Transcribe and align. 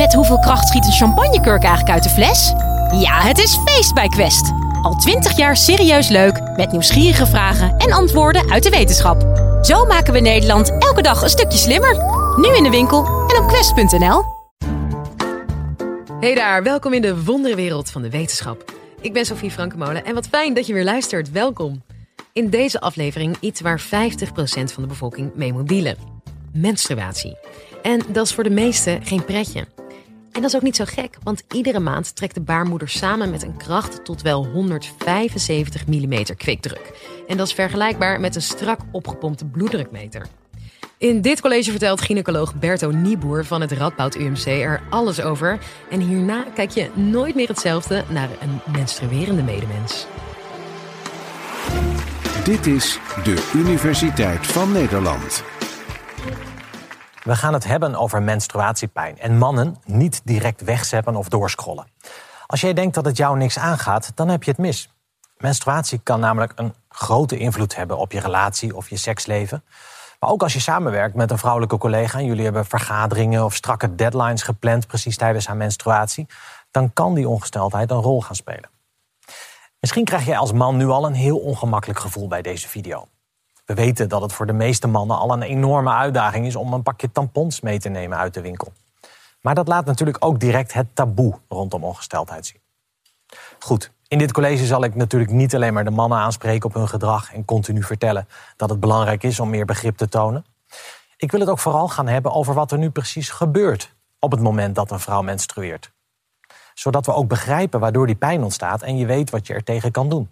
Met 0.00 0.14
hoeveel 0.14 0.38
kracht 0.38 0.68
schiet 0.68 0.84
een 0.84 0.92
champagnekurk 0.92 1.62
eigenlijk 1.62 1.90
uit 1.90 2.02
de 2.02 2.08
fles? 2.08 2.52
Ja, 3.00 3.20
het 3.20 3.38
is 3.38 3.58
feest 3.64 3.94
bij 3.94 4.08
Quest. 4.08 4.52
Al 4.82 4.94
twintig 4.94 5.36
jaar 5.36 5.56
serieus 5.56 6.08
leuk, 6.08 6.40
met 6.56 6.72
nieuwsgierige 6.72 7.26
vragen 7.26 7.76
en 7.76 7.92
antwoorden 7.92 8.50
uit 8.50 8.62
de 8.62 8.70
wetenschap. 8.70 9.22
Zo 9.62 9.84
maken 9.84 10.12
we 10.12 10.20
Nederland 10.20 10.70
elke 10.78 11.02
dag 11.02 11.22
een 11.22 11.28
stukje 11.28 11.58
slimmer. 11.58 11.96
Nu 12.36 12.56
in 12.56 12.62
de 12.62 12.70
winkel 12.70 13.04
en 13.04 13.42
op 13.42 13.48
quest.nl. 13.48 14.24
Hey 16.20 16.34
daar, 16.34 16.62
welkom 16.62 16.92
in 16.92 17.02
de 17.02 17.24
wonderwereld 17.24 17.90
van 17.90 18.02
de 18.02 18.10
wetenschap. 18.10 18.64
Ik 19.00 19.12
ben 19.12 19.26
Sophie 19.26 19.50
Frankemolen 19.50 20.04
en 20.04 20.14
wat 20.14 20.26
fijn 20.26 20.54
dat 20.54 20.66
je 20.66 20.72
weer 20.72 20.84
luistert. 20.84 21.30
Welkom. 21.30 21.82
In 22.32 22.50
deze 22.50 22.80
aflevering 22.80 23.36
iets 23.40 23.60
waar 23.60 23.80
50% 23.80 23.84
van 24.46 24.82
de 24.82 24.86
bevolking 24.86 25.30
mee 25.34 25.52
moet 25.52 25.68
dealen. 25.68 25.96
Menstruatie. 26.52 27.36
En 27.82 28.02
dat 28.08 28.26
is 28.26 28.34
voor 28.34 28.44
de 28.44 28.50
meesten 28.50 29.04
geen 29.04 29.24
pretje. 29.24 29.66
En 30.40 30.46
dat 30.46 30.54
is 30.54 30.60
ook 30.60 30.66
niet 30.66 30.76
zo 30.76 30.84
gek, 31.02 31.16
want 31.22 31.42
iedere 31.52 31.80
maand 31.80 32.16
trekt 32.16 32.34
de 32.34 32.40
baarmoeder 32.40 32.88
samen 32.88 33.30
met 33.30 33.42
een 33.42 33.56
kracht 33.56 34.04
tot 34.04 34.22
wel 34.22 34.46
175 34.46 35.86
mm 35.86 36.24
kwikdruk. 36.36 36.92
En 37.28 37.36
dat 37.36 37.46
is 37.46 37.52
vergelijkbaar 37.52 38.20
met 38.20 38.34
een 38.34 38.42
strak 38.42 38.80
opgepompte 38.92 39.44
bloeddrukmeter. 39.44 40.26
In 40.98 41.20
dit 41.20 41.40
college 41.40 41.70
vertelt 41.70 42.00
gynaecoloog 42.00 42.54
Berto 42.54 42.90
Nieboer 42.90 43.44
van 43.44 43.60
het 43.60 43.72
Radboud 43.72 44.14
UMC 44.14 44.46
er 44.46 44.82
alles 44.90 45.20
over. 45.20 45.58
En 45.90 46.00
hierna 46.00 46.44
kijk 46.54 46.70
je 46.70 46.90
nooit 46.94 47.34
meer 47.34 47.48
hetzelfde 47.48 48.04
naar 48.08 48.28
een 48.40 48.72
menstruerende 48.72 49.42
medemens. 49.42 50.06
Dit 52.44 52.66
is 52.66 52.98
de 53.24 53.50
Universiteit 53.54 54.46
van 54.46 54.72
Nederland. 54.72 55.44
We 57.30 57.36
gaan 57.36 57.52
het 57.52 57.64
hebben 57.64 57.94
over 57.94 58.22
menstruatiepijn 58.22 59.18
en 59.18 59.38
mannen 59.38 59.76
niet 59.84 60.20
direct 60.24 60.60
wegzeppen 60.60 61.16
of 61.16 61.28
doorscrollen. 61.28 61.86
Als 62.46 62.60
jij 62.60 62.72
denkt 62.72 62.94
dat 62.94 63.04
het 63.04 63.16
jou 63.16 63.36
niks 63.36 63.58
aangaat, 63.58 64.12
dan 64.14 64.28
heb 64.28 64.42
je 64.42 64.50
het 64.50 64.60
mis. 64.60 64.88
Menstruatie 65.36 66.00
kan 66.02 66.20
namelijk 66.20 66.52
een 66.54 66.74
grote 66.88 67.36
invloed 67.36 67.76
hebben 67.76 67.98
op 67.98 68.12
je 68.12 68.20
relatie 68.20 68.76
of 68.76 68.88
je 68.88 68.96
seksleven. 68.96 69.64
Maar 70.20 70.30
ook 70.30 70.42
als 70.42 70.52
je 70.52 70.60
samenwerkt 70.60 71.14
met 71.14 71.30
een 71.30 71.38
vrouwelijke 71.38 71.78
collega 71.78 72.18
en 72.18 72.24
jullie 72.24 72.44
hebben 72.44 72.66
vergaderingen 72.66 73.44
of 73.44 73.54
strakke 73.54 73.94
deadlines 73.94 74.42
gepland 74.42 74.86
precies 74.86 75.16
tijdens 75.16 75.46
haar 75.46 75.56
menstruatie, 75.56 76.26
dan 76.70 76.92
kan 76.92 77.14
die 77.14 77.28
ongesteldheid 77.28 77.90
een 77.90 78.00
rol 78.00 78.22
gaan 78.22 78.36
spelen. 78.36 78.70
Misschien 79.80 80.04
krijg 80.04 80.26
jij 80.26 80.38
als 80.38 80.52
man 80.52 80.76
nu 80.76 80.88
al 80.88 81.06
een 81.06 81.14
heel 81.14 81.38
ongemakkelijk 81.38 81.98
gevoel 81.98 82.28
bij 82.28 82.42
deze 82.42 82.68
video. 82.68 83.08
We 83.70 83.76
weten 83.76 84.08
dat 84.08 84.22
het 84.22 84.32
voor 84.32 84.46
de 84.46 84.52
meeste 84.52 84.86
mannen 84.86 85.18
al 85.18 85.32
een 85.32 85.42
enorme 85.42 85.90
uitdaging 85.90 86.46
is 86.46 86.56
om 86.56 86.72
een 86.72 86.82
pakje 86.82 87.12
tampons 87.12 87.60
mee 87.60 87.78
te 87.78 87.88
nemen 87.88 88.18
uit 88.18 88.34
de 88.34 88.40
winkel. 88.40 88.72
Maar 89.40 89.54
dat 89.54 89.68
laat 89.68 89.84
natuurlijk 89.84 90.24
ook 90.24 90.40
direct 90.40 90.72
het 90.72 90.86
taboe 90.94 91.38
rondom 91.48 91.84
ongesteldheid 91.84 92.46
zien. 92.46 92.60
Goed, 93.58 93.92
in 94.08 94.18
dit 94.18 94.32
college 94.32 94.66
zal 94.66 94.84
ik 94.84 94.94
natuurlijk 94.94 95.30
niet 95.30 95.54
alleen 95.54 95.72
maar 95.72 95.84
de 95.84 95.90
mannen 95.90 96.18
aanspreken 96.18 96.68
op 96.68 96.74
hun 96.74 96.88
gedrag 96.88 97.32
en 97.32 97.44
continu 97.44 97.82
vertellen 97.82 98.28
dat 98.56 98.70
het 98.70 98.80
belangrijk 98.80 99.22
is 99.22 99.40
om 99.40 99.50
meer 99.50 99.64
begrip 99.64 99.96
te 99.96 100.08
tonen. 100.08 100.44
Ik 101.16 101.30
wil 101.30 101.40
het 101.40 101.48
ook 101.48 101.58
vooral 101.58 101.88
gaan 101.88 102.08
hebben 102.08 102.32
over 102.32 102.54
wat 102.54 102.72
er 102.72 102.78
nu 102.78 102.90
precies 102.90 103.30
gebeurt 103.30 103.94
op 104.18 104.30
het 104.30 104.40
moment 104.40 104.74
dat 104.74 104.90
een 104.90 105.00
vrouw 105.00 105.22
menstrueert. 105.22 105.92
Zodat 106.74 107.06
we 107.06 107.12
ook 107.12 107.28
begrijpen 107.28 107.80
waardoor 107.80 108.06
die 108.06 108.16
pijn 108.16 108.42
ontstaat 108.42 108.82
en 108.82 108.96
je 108.96 109.06
weet 109.06 109.30
wat 109.30 109.46
je 109.46 109.54
er 109.54 109.64
tegen 109.64 109.90
kan 109.90 110.08
doen. 110.08 110.30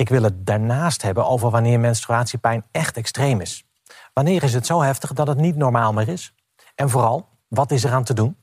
Ik 0.00 0.08
wil 0.08 0.22
het 0.22 0.46
daarnaast 0.46 1.02
hebben 1.02 1.26
over 1.26 1.50
wanneer 1.50 1.80
menstruatiepijn 1.80 2.64
echt 2.70 2.96
extreem 2.96 3.40
is. 3.40 3.64
Wanneer 4.12 4.42
is 4.42 4.54
het 4.54 4.66
zo 4.66 4.82
heftig 4.82 5.12
dat 5.12 5.26
het 5.26 5.38
niet 5.38 5.56
normaal 5.56 5.92
meer 5.92 6.08
is? 6.08 6.34
En 6.74 6.90
vooral, 6.90 7.28
wat 7.48 7.70
is 7.70 7.84
er 7.84 7.92
aan 7.92 8.04
te 8.04 8.14
doen? 8.14 8.36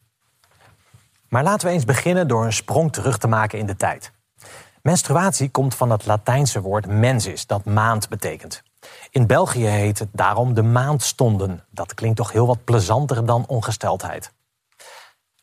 Maar 1.29 1.43
laten 1.43 1.67
we 1.67 1.73
eens 1.73 1.85
beginnen 1.85 2.27
door 2.27 2.45
een 2.45 2.53
sprong 2.53 2.93
terug 2.93 3.17
te 3.17 3.27
maken 3.27 3.59
in 3.59 3.65
de 3.65 3.75
tijd. 3.75 4.11
Menstruatie 4.81 5.49
komt 5.49 5.75
van 5.75 5.89
het 5.89 6.05
Latijnse 6.05 6.61
woord 6.61 6.87
mensis, 6.87 7.45
dat 7.45 7.65
maand 7.65 8.09
betekent. 8.09 8.63
In 9.09 9.27
België 9.27 9.65
heet 9.65 9.99
het 9.99 10.09
daarom 10.11 10.53
de 10.53 10.63
maandstonden. 10.63 11.63
Dat 11.69 11.93
klinkt 11.93 12.17
toch 12.17 12.31
heel 12.31 12.47
wat 12.47 12.63
plezanter 12.63 13.25
dan 13.25 13.47
ongesteldheid. 13.47 14.33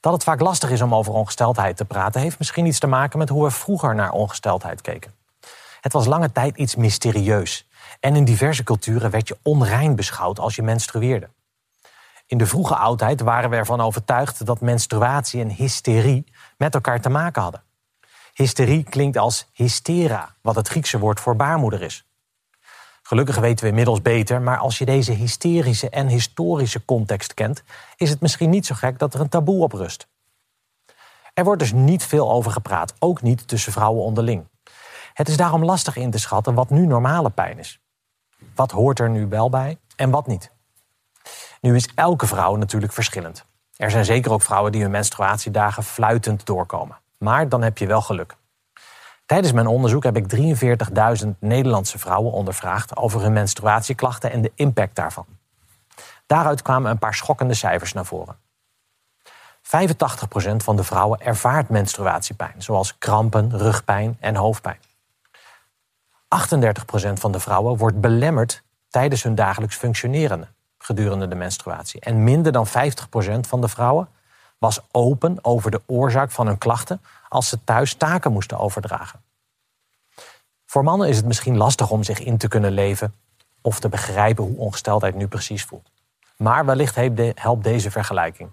Dat 0.00 0.12
het 0.12 0.24
vaak 0.24 0.40
lastig 0.40 0.70
is 0.70 0.82
om 0.82 0.94
over 0.94 1.12
ongesteldheid 1.12 1.76
te 1.76 1.84
praten, 1.84 2.20
heeft 2.20 2.38
misschien 2.38 2.66
iets 2.66 2.78
te 2.78 2.86
maken 2.86 3.18
met 3.18 3.28
hoe 3.28 3.44
we 3.44 3.50
vroeger 3.50 3.94
naar 3.94 4.12
ongesteldheid 4.12 4.80
keken. 4.80 5.22
Het 5.84 5.92
was 5.92 6.06
lange 6.06 6.32
tijd 6.32 6.56
iets 6.56 6.76
mysterieus. 6.76 7.68
En 8.00 8.16
in 8.16 8.24
diverse 8.24 8.64
culturen 8.64 9.10
werd 9.10 9.28
je 9.28 9.38
onrein 9.42 9.96
beschouwd 9.96 10.38
als 10.38 10.56
je 10.56 10.62
menstrueerde. 10.62 11.28
In 12.26 12.38
de 12.38 12.46
vroege 12.46 12.76
oudheid 12.76 13.20
waren 13.20 13.50
we 13.50 13.56
ervan 13.56 13.80
overtuigd 13.80 14.46
dat 14.46 14.60
menstruatie 14.60 15.40
en 15.40 15.48
hysterie 15.48 16.24
met 16.56 16.74
elkaar 16.74 17.00
te 17.00 17.08
maken 17.08 17.42
hadden. 17.42 17.62
Hysterie 18.34 18.84
klinkt 18.84 19.16
als 19.16 19.48
hystera, 19.52 20.34
wat 20.40 20.54
het 20.54 20.68
Griekse 20.68 20.98
woord 20.98 21.20
voor 21.20 21.36
baarmoeder 21.36 21.82
is. 21.82 22.06
Gelukkig 23.02 23.36
weten 23.36 23.64
we 23.64 23.70
inmiddels 23.70 24.02
beter, 24.02 24.42
maar 24.42 24.58
als 24.58 24.78
je 24.78 24.84
deze 24.84 25.12
hysterische 25.12 25.90
en 25.90 26.06
historische 26.06 26.84
context 26.84 27.34
kent, 27.34 27.62
is 27.96 28.10
het 28.10 28.20
misschien 28.20 28.50
niet 28.50 28.66
zo 28.66 28.74
gek 28.74 28.98
dat 28.98 29.14
er 29.14 29.20
een 29.20 29.28
taboe 29.28 29.62
op 29.62 29.72
rust. 29.72 30.06
Er 31.34 31.44
wordt 31.44 31.60
dus 31.60 31.72
niet 31.72 32.04
veel 32.04 32.30
over 32.30 32.50
gepraat, 32.50 32.94
ook 32.98 33.22
niet 33.22 33.48
tussen 33.48 33.72
vrouwen 33.72 34.02
onderling. 34.04 34.52
Het 35.14 35.28
is 35.28 35.36
daarom 35.36 35.64
lastig 35.64 35.96
in 35.96 36.10
te 36.10 36.18
schatten 36.18 36.54
wat 36.54 36.70
nu 36.70 36.86
normale 36.86 37.30
pijn 37.30 37.58
is. 37.58 37.80
Wat 38.54 38.70
hoort 38.70 38.98
er 38.98 39.10
nu 39.10 39.26
wel 39.26 39.50
bij 39.50 39.78
en 39.96 40.10
wat 40.10 40.26
niet? 40.26 40.50
Nu 41.60 41.74
is 41.74 41.88
elke 41.94 42.26
vrouw 42.26 42.56
natuurlijk 42.56 42.92
verschillend. 42.92 43.44
Er 43.76 43.90
zijn 43.90 44.04
zeker 44.04 44.32
ook 44.32 44.42
vrouwen 44.42 44.72
die 44.72 44.82
hun 44.82 44.90
menstruatiedagen 44.90 45.82
fluitend 45.82 46.46
doorkomen. 46.46 46.98
Maar 47.18 47.48
dan 47.48 47.62
heb 47.62 47.78
je 47.78 47.86
wel 47.86 48.02
geluk. 48.02 48.36
Tijdens 49.26 49.52
mijn 49.52 49.66
onderzoek 49.66 50.02
heb 50.02 50.16
ik 50.16 50.34
43.000 51.22 51.28
Nederlandse 51.38 51.98
vrouwen 51.98 52.32
ondervraagd 52.32 52.96
over 52.96 53.20
hun 53.20 53.32
menstruatieklachten 53.32 54.32
en 54.32 54.42
de 54.42 54.52
impact 54.54 54.96
daarvan. 54.96 55.26
Daaruit 56.26 56.62
kwamen 56.62 56.90
een 56.90 56.98
paar 56.98 57.14
schokkende 57.14 57.54
cijfers 57.54 57.92
naar 57.92 58.06
voren. 58.06 58.36
85% 59.62 60.56
van 60.56 60.76
de 60.76 60.84
vrouwen 60.84 61.20
ervaart 61.20 61.68
menstruatiepijn, 61.68 62.62
zoals 62.62 62.98
krampen, 62.98 63.58
rugpijn 63.58 64.16
en 64.20 64.36
hoofdpijn. 64.36 64.78
38% 66.34 67.12
van 67.12 67.32
de 67.32 67.40
vrouwen 67.40 67.76
wordt 67.76 68.00
belemmerd 68.00 68.62
tijdens 68.88 69.22
hun 69.22 69.34
dagelijks 69.34 69.76
functioneren 69.76 70.48
gedurende 70.78 71.28
de 71.28 71.34
menstruatie. 71.34 72.00
En 72.00 72.24
minder 72.24 72.52
dan 72.52 72.66
50% 72.66 72.70
van 73.40 73.60
de 73.60 73.68
vrouwen 73.68 74.08
was 74.58 74.80
open 74.90 75.38
over 75.42 75.70
de 75.70 75.80
oorzaak 75.86 76.30
van 76.30 76.46
hun 76.46 76.58
klachten 76.58 77.00
als 77.28 77.48
ze 77.48 77.64
thuis 77.64 77.94
taken 77.94 78.32
moesten 78.32 78.58
overdragen. 78.58 79.20
Voor 80.66 80.84
mannen 80.84 81.08
is 81.08 81.16
het 81.16 81.26
misschien 81.26 81.56
lastig 81.56 81.90
om 81.90 82.02
zich 82.02 82.18
in 82.18 82.36
te 82.36 82.48
kunnen 82.48 82.72
leven 82.72 83.14
of 83.60 83.80
te 83.80 83.88
begrijpen 83.88 84.44
hoe 84.44 84.56
ongesteldheid 84.56 85.14
nu 85.14 85.26
precies 85.26 85.64
voelt. 85.64 85.90
Maar 86.36 86.64
wellicht 86.64 86.96
helpt 87.34 87.64
deze 87.64 87.90
vergelijking. 87.90 88.50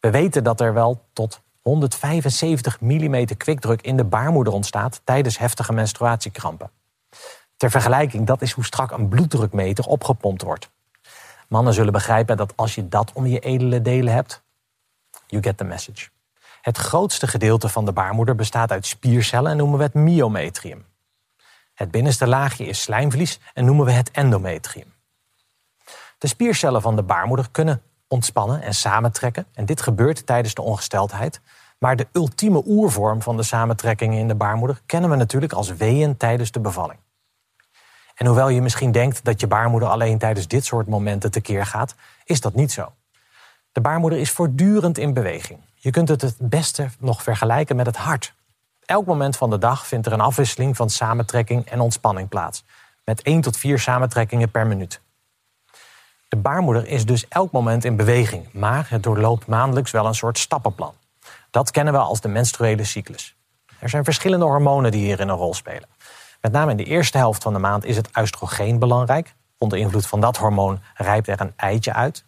We 0.00 0.10
weten 0.10 0.44
dat 0.44 0.60
er 0.60 0.74
wel 0.74 1.04
tot 1.12 1.40
175 1.62 2.80
mm 2.80 3.24
kwikdruk 3.36 3.82
in 3.82 3.96
de 3.96 4.04
baarmoeder 4.04 4.52
ontstaat 4.52 5.00
tijdens 5.04 5.38
heftige 5.38 5.72
menstruatiekrampen. 5.72 6.70
Ter 7.60 7.70
vergelijking, 7.70 8.26
dat 8.26 8.42
is 8.42 8.52
hoe 8.52 8.64
strak 8.64 8.90
een 8.90 9.08
bloeddrukmeter 9.08 9.84
opgepompt 9.84 10.42
wordt. 10.42 10.70
Mannen 11.48 11.74
zullen 11.74 11.92
begrijpen 11.92 12.36
dat 12.36 12.52
als 12.56 12.74
je 12.74 12.88
dat 12.88 13.12
om 13.12 13.26
je 13.26 13.38
edele 13.38 13.82
delen 13.82 14.14
hebt, 14.14 14.42
you 15.26 15.42
get 15.42 15.56
the 15.56 15.64
message. 15.64 16.08
Het 16.60 16.76
grootste 16.76 17.26
gedeelte 17.26 17.68
van 17.68 17.84
de 17.84 17.92
baarmoeder 17.92 18.34
bestaat 18.34 18.70
uit 18.70 18.86
spiercellen 18.86 19.50
en 19.50 19.56
noemen 19.56 19.78
we 19.78 19.84
het 19.84 19.94
myometrium. 19.94 20.84
Het 21.74 21.90
binnenste 21.90 22.26
laagje 22.26 22.64
is 22.64 22.82
slijmvlies 22.82 23.40
en 23.54 23.64
noemen 23.64 23.84
we 23.84 23.92
het 23.92 24.10
endometrium. 24.10 24.94
De 26.18 26.26
spiercellen 26.26 26.82
van 26.82 26.96
de 26.96 27.02
baarmoeder 27.02 27.50
kunnen 27.50 27.82
ontspannen 28.08 28.62
en 28.62 28.74
samentrekken 28.74 29.46
en 29.54 29.64
dit 29.64 29.80
gebeurt 29.80 30.26
tijdens 30.26 30.54
de 30.54 30.62
ongesteldheid. 30.62 31.40
Maar 31.78 31.96
de 31.96 32.06
ultieme 32.12 32.62
oervorm 32.66 33.22
van 33.22 33.36
de 33.36 33.42
samentrekkingen 33.42 34.18
in 34.18 34.28
de 34.28 34.34
baarmoeder 34.34 34.80
kennen 34.86 35.10
we 35.10 35.16
natuurlijk 35.16 35.52
als 35.52 35.74
weeën 35.74 36.16
tijdens 36.16 36.50
de 36.50 36.60
bevalling. 36.60 36.98
En 38.20 38.26
hoewel 38.26 38.48
je 38.48 38.62
misschien 38.62 38.92
denkt 38.92 39.24
dat 39.24 39.40
je 39.40 39.46
baarmoeder 39.46 39.88
alleen 39.88 40.18
tijdens 40.18 40.48
dit 40.48 40.64
soort 40.64 40.88
momenten 40.88 41.30
tekeer 41.30 41.66
gaat, 41.66 41.94
is 42.24 42.40
dat 42.40 42.54
niet 42.54 42.72
zo. 42.72 42.92
De 43.72 43.80
baarmoeder 43.80 44.18
is 44.18 44.30
voortdurend 44.30 44.98
in 44.98 45.12
beweging. 45.12 45.60
Je 45.74 45.90
kunt 45.90 46.08
het 46.08 46.20
het 46.20 46.36
beste 46.38 46.88
nog 46.98 47.22
vergelijken 47.22 47.76
met 47.76 47.86
het 47.86 47.96
hart. 47.96 48.34
Elk 48.84 49.06
moment 49.06 49.36
van 49.36 49.50
de 49.50 49.58
dag 49.58 49.86
vindt 49.86 50.06
er 50.06 50.12
een 50.12 50.20
afwisseling 50.20 50.76
van 50.76 50.90
samentrekking 50.90 51.66
en 51.66 51.80
ontspanning 51.80 52.28
plaats, 52.28 52.64
met 53.04 53.22
1 53.22 53.40
tot 53.40 53.56
4 53.56 53.78
samentrekkingen 53.78 54.50
per 54.50 54.66
minuut. 54.66 55.00
De 56.28 56.36
baarmoeder 56.36 56.86
is 56.86 57.06
dus 57.06 57.28
elk 57.28 57.52
moment 57.52 57.84
in 57.84 57.96
beweging, 57.96 58.52
maar 58.52 58.86
het 58.90 59.02
doorloopt 59.02 59.46
maandelijks 59.46 59.90
wel 59.90 60.06
een 60.06 60.14
soort 60.14 60.38
stappenplan. 60.38 60.94
Dat 61.50 61.70
kennen 61.70 61.92
we 61.92 61.98
als 61.98 62.20
de 62.20 62.28
menstruele 62.28 62.84
cyclus. 62.84 63.36
Er 63.78 63.88
zijn 63.88 64.04
verschillende 64.04 64.44
hormonen 64.44 64.90
die 64.90 65.04
hierin 65.04 65.28
een 65.28 65.36
rol 65.36 65.54
spelen. 65.54 65.88
Met 66.40 66.52
name 66.52 66.70
in 66.70 66.76
de 66.76 66.84
eerste 66.84 67.18
helft 67.18 67.42
van 67.42 67.52
de 67.52 67.58
maand 67.58 67.84
is 67.84 67.96
het 67.96 68.08
oestrogeen 68.18 68.78
belangrijk. 68.78 69.34
Onder 69.58 69.78
invloed 69.78 70.06
van 70.06 70.20
dat 70.20 70.36
hormoon 70.36 70.80
rijpt 70.94 71.28
er 71.28 71.40
een 71.40 71.52
eitje 71.56 71.92
uit. 71.92 72.24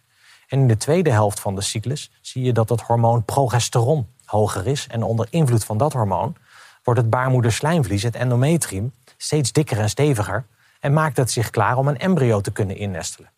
En 0.47 0.59
in 0.59 0.67
de 0.67 0.77
tweede 0.77 1.11
helft 1.11 1.39
van 1.39 1.55
de 1.55 1.61
cyclus 1.61 2.11
zie 2.21 2.43
je 2.43 2.53
dat 2.53 2.69
het 2.69 2.81
hormoon 2.81 3.23
progesteron 3.23 4.07
hoger 4.25 4.67
is. 4.67 4.87
En 4.87 5.03
onder 5.03 5.27
invloed 5.29 5.65
van 5.65 5.77
dat 5.77 5.93
hormoon 5.93 6.35
wordt 6.83 6.99
het 6.99 7.09
baarmoederslijmvlies, 7.09 8.03
het 8.03 8.15
endometrium, 8.15 8.93
steeds 9.17 9.51
dikker 9.51 9.79
en 9.79 9.89
steviger. 9.89 10.45
En 10.79 10.93
maakt 10.93 11.17
het 11.17 11.31
zich 11.31 11.49
klaar 11.49 11.77
om 11.77 11.87
een 11.87 11.99
embryo 11.99 12.41
te 12.41 12.51
kunnen 12.51 12.77
innestelen. 12.77 13.31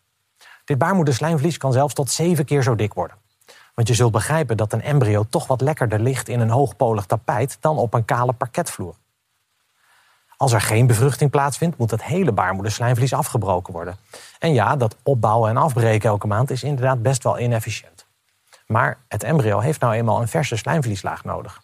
Dit 0.64 0.78
baarmoederslijmvlies 0.78 1.56
kan 1.56 1.72
zelfs 1.72 1.94
tot 1.94 2.10
zeven 2.10 2.44
keer 2.44 2.62
zo 2.62 2.74
dik 2.74 2.94
worden. 2.94 3.16
Want 3.74 3.88
je 3.88 3.94
zult 3.94 4.12
begrijpen 4.12 4.56
dat 4.56 4.72
een 4.72 4.82
embryo 4.82 5.26
toch 5.30 5.46
wat 5.46 5.60
lekkerder 5.60 6.00
ligt 6.00 6.28
in 6.28 6.40
een 6.40 6.50
hoogpolig 6.50 7.06
tapijt 7.06 7.56
dan 7.60 7.78
op 7.78 7.94
een 7.94 8.04
kale 8.04 8.32
parketvloer. 8.32 8.94
Als 10.36 10.52
er 10.52 10.60
geen 10.60 10.86
bevruchting 10.86 11.30
plaatsvindt, 11.30 11.78
moet 11.78 11.90
het 11.90 12.04
hele 12.04 12.32
baarmoederslijmvlies 12.32 13.12
afgebroken 13.12 13.72
worden. 13.72 13.96
En 14.38 14.52
ja, 14.52 14.76
dat 14.76 14.96
opbouwen 15.02 15.50
en 15.50 15.56
afbreken 15.56 16.08
elke 16.08 16.26
maand 16.26 16.50
is 16.50 16.62
inderdaad 16.62 17.02
best 17.02 17.22
wel 17.22 17.38
inefficiënt. 17.38 18.06
Maar 18.66 18.98
het 19.08 19.22
embryo 19.22 19.58
heeft 19.58 19.80
nou 19.80 19.94
eenmaal 19.94 20.20
een 20.20 20.28
verse 20.28 20.56
slijmvlieslaag 20.56 21.24
nodig. 21.24 21.62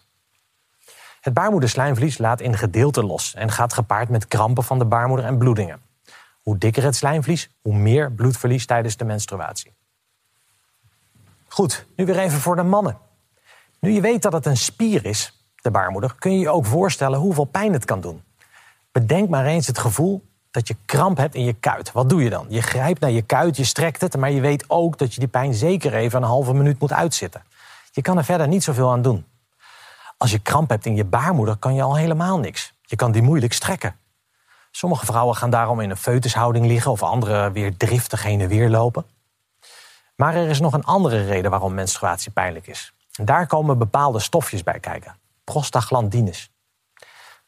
Het 1.20 1.34
baarmoederslijmvlies 1.34 2.18
laat 2.18 2.40
in 2.40 2.56
gedeelten 2.56 3.04
los 3.04 3.34
en 3.34 3.50
gaat 3.50 3.72
gepaard 3.72 4.08
met 4.08 4.28
krampen 4.28 4.64
van 4.64 4.78
de 4.78 4.84
baarmoeder 4.84 5.26
en 5.26 5.38
bloedingen. 5.38 5.80
Hoe 6.42 6.58
dikker 6.58 6.82
het 6.82 6.96
slijmvlies, 6.96 7.50
hoe 7.60 7.74
meer 7.74 8.12
bloedverlies 8.12 8.66
tijdens 8.66 8.96
de 8.96 9.04
menstruatie. 9.04 9.74
Goed, 11.48 11.86
nu 11.96 12.06
weer 12.06 12.18
even 12.18 12.38
voor 12.38 12.56
de 12.56 12.62
mannen. 12.62 12.98
Nu 13.80 13.90
je 13.90 14.00
weet 14.00 14.22
dat 14.22 14.32
het 14.32 14.46
een 14.46 14.56
spier 14.56 15.04
is, 15.04 15.46
de 15.54 15.70
baarmoeder, 15.70 16.14
kun 16.18 16.32
je 16.32 16.38
je 16.38 16.50
ook 16.50 16.66
voorstellen 16.66 17.18
hoeveel 17.18 17.44
pijn 17.44 17.72
het 17.72 17.84
kan 17.84 18.00
doen. 18.00 18.22
Bedenk 18.92 19.28
maar 19.28 19.44
eens 19.44 19.66
het 19.66 19.78
gevoel 19.78 20.24
dat 20.50 20.68
je 20.68 20.76
kramp 20.86 21.16
hebt 21.16 21.34
in 21.34 21.44
je 21.44 21.52
kuit. 21.52 21.92
Wat 21.92 22.08
doe 22.08 22.22
je 22.22 22.30
dan? 22.30 22.46
Je 22.48 22.62
grijpt 22.62 23.00
naar 23.00 23.10
je 23.10 23.22
kuit, 23.22 23.56
je 23.56 23.64
strekt 23.64 24.00
het, 24.00 24.16
maar 24.16 24.30
je 24.30 24.40
weet 24.40 24.64
ook 24.70 24.98
dat 24.98 25.14
je 25.14 25.20
die 25.20 25.28
pijn 25.28 25.54
zeker 25.54 25.94
even 25.94 26.22
een 26.22 26.28
halve 26.28 26.54
minuut 26.54 26.78
moet 26.80 26.92
uitzitten. 26.92 27.42
Je 27.92 28.02
kan 28.02 28.18
er 28.18 28.24
verder 28.24 28.48
niet 28.48 28.62
zoveel 28.62 28.90
aan 28.90 29.02
doen. 29.02 29.26
Als 30.16 30.30
je 30.30 30.38
kramp 30.38 30.70
hebt 30.70 30.86
in 30.86 30.94
je 30.94 31.04
baarmoeder, 31.04 31.56
kan 31.56 31.74
je 31.74 31.82
al 31.82 31.96
helemaal 31.96 32.38
niks. 32.38 32.72
Je 32.82 32.96
kan 32.96 33.12
die 33.12 33.22
moeilijk 33.22 33.52
strekken. 33.52 33.96
Sommige 34.70 35.06
vrouwen 35.06 35.36
gaan 35.36 35.50
daarom 35.50 35.80
in 35.80 35.90
een 35.90 35.96
foetushouding 35.96 36.66
liggen 36.66 36.90
of 36.90 37.02
andere 37.02 37.50
weer 37.50 37.76
driftig 37.76 38.22
heen 38.22 38.40
en 38.40 38.48
weer 38.48 38.68
lopen. 38.68 39.04
Maar 40.16 40.34
er 40.34 40.48
is 40.48 40.60
nog 40.60 40.72
een 40.72 40.84
andere 40.84 41.24
reden 41.24 41.50
waarom 41.50 41.74
menstruatie 41.74 42.30
pijnlijk 42.30 42.66
is. 42.66 42.92
Daar 43.12 43.46
komen 43.46 43.78
bepaalde 43.78 44.18
stofjes 44.18 44.62
bij 44.62 44.80
kijken. 44.80 45.16
Prostaglandines. 45.44 46.50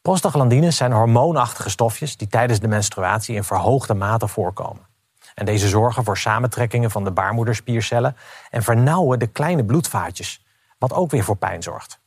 Prostaglandines 0.05 0.77
zijn 0.77 0.91
hormoonachtige 0.91 1.69
stofjes 1.69 2.17
die 2.17 2.27
tijdens 2.27 2.59
de 2.59 2.67
menstruatie 2.67 3.35
in 3.35 3.43
verhoogde 3.43 3.93
mate 3.93 4.27
voorkomen. 4.27 4.87
En 5.35 5.45
deze 5.45 5.67
zorgen 5.67 6.03
voor 6.03 6.17
samentrekkingen 6.17 6.91
van 6.91 7.03
de 7.03 7.11
baarmoederspiercellen 7.11 8.15
en 8.49 8.63
vernauwen 8.63 9.19
de 9.19 9.27
kleine 9.27 9.65
bloedvaatjes, 9.65 10.45
wat 10.77 10.93
ook 10.93 11.11
weer 11.11 11.23
voor 11.23 11.35
pijn 11.35 11.63
zorgt. 11.63 11.99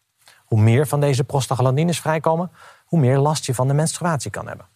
Hoe 0.45 0.61
meer 0.61 0.87
van 0.87 1.01
deze 1.01 1.25
prostaglandines 1.25 2.01
vrijkomen, 2.01 2.51
hoe 2.85 3.01
meer 3.01 3.19
last 3.19 3.47
je 3.47 3.55
van 3.55 3.69
de 3.69 3.75
menstruatie 3.75 4.31
kan 4.31 4.49
hebben. 4.49 4.67